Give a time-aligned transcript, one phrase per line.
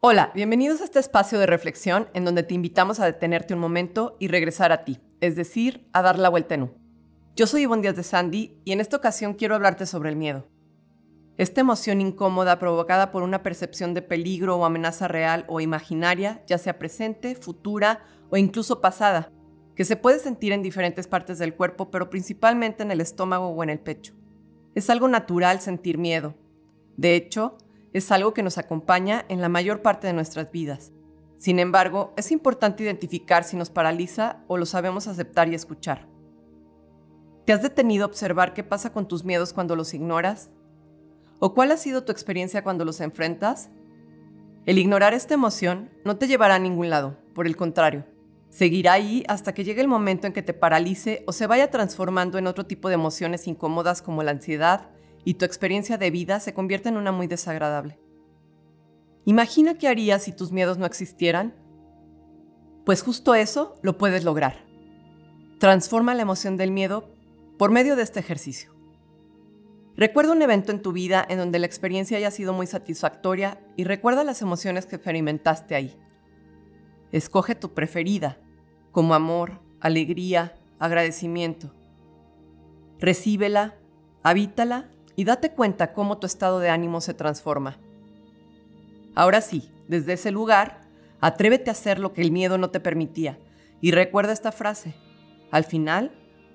[0.00, 4.16] Hola, bienvenidos a este espacio de reflexión en donde te invitamos a detenerte un momento
[4.20, 6.70] y regresar a ti, es decir, a dar la vuelta en U.
[7.34, 10.46] Yo soy Ivonne Díaz de Sandy y en esta ocasión quiero hablarte sobre el miedo.
[11.36, 16.58] Esta emoción incómoda provocada por una percepción de peligro o amenaza real o imaginaria, ya
[16.58, 19.32] sea presente, futura o incluso pasada,
[19.74, 23.64] que se puede sentir en diferentes partes del cuerpo, pero principalmente en el estómago o
[23.64, 24.14] en el pecho.
[24.76, 26.36] Es algo natural sentir miedo.
[26.96, 27.58] De hecho,
[27.98, 30.92] es algo que nos acompaña en la mayor parte de nuestras vidas.
[31.36, 36.08] Sin embargo, es importante identificar si nos paraliza o lo sabemos aceptar y escuchar.
[37.44, 40.50] ¿Te has detenido a observar qué pasa con tus miedos cuando los ignoras?
[41.38, 43.70] ¿O cuál ha sido tu experiencia cuando los enfrentas?
[44.66, 48.04] El ignorar esta emoción no te llevará a ningún lado, por el contrario,
[48.50, 52.36] seguirá ahí hasta que llegue el momento en que te paralice o se vaya transformando
[52.38, 54.90] en otro tipo de emociones incómodas como la ansiedad
[55.24, 57.98] y tu experiencia de vida se convierte en una muy desagradable.
[59.24, 61.54] Imagina qué harías si tus miedos no existieran.
[62.84, 64.64] Pues justo eso lo puedes lograr.
[65.58, 67.10] Transforma la emoción del miedo
[67.58, 68.74] por medio de este ejercicio.
[69.96, 73.84] Recuerda un evento en tu vida en donde la experiencia haya sido muy satisfactoria y
[73.84, 75.98] recuerda las emociones que experimentaste ahí.
[77.10, 78.38] Escoge tu preferida,
[78.92, 81.74] como amor, alegría, agradecimiento.
[83.00, 83.76] Recíbela,
[84.22, 84.88] habítala
[85.18, 87.76] y date cuenta cómo tu estado de ánimo se transforma.
[89.16, 90.82] Ahora sí, desde ese lugar,
[91.18, 93.36] atrévete a hacer lo que el miedo no te permitía
[93.80, 94.94] y recuerda esta frase.
[95.50, 96.12] Al final,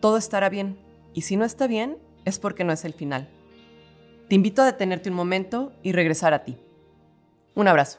[0.00, 0.78] todo estará bien
[1.12, 3.28] y si no está bien, es porque no es el final.
[4.26, 6.56] Te invito a detenerte un momento y regresar a ti.
[7.54, 7.98] Un abrazo.